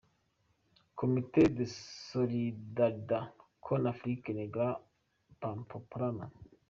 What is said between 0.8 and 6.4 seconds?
Comite de Solidarida con Africa Negra Pamplona